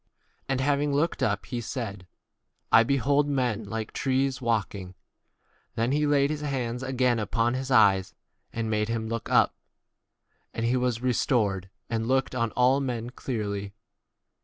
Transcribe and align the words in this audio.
And 0.49 0.61
having 0.61 0.91
looked 0.91 1.21
up, 1.21 1.45
he 1.45 1.61
said, 1.61 2.07
I 2.71 2.81
behold 2.81 3.27
men 3.27 3.65
like 3.65 3.91
trees 3.93 4.37
25 4.37 4.41
walking. 4.47 4.95
Then 5.75 5.91
he 5.91 6.07
laid 6.07 6.31
his 6.31 6.41
hands 6.41 6.81
again 6.81 7.19
upon 7.19 7.53
his 7.53 7.69
eyes, 7.69 8.15
and 8.51 8.67
made 8.67 8.89
him 8.89 9.07
look 9.07 9.29
up. 9.29 9.49
w 9.53 9.57
And 10.55 10.65
he 10.65 10.75
was 10.75 11.03
re 11.03 11.13
stored 11.13 11.69
and 11.87 12.07
looked 12.07 12.33
on 12.33 12.49
all 12.53 12.79
men 12.79 13.09
26 13.11 13.23
clearly. 13.23 13.73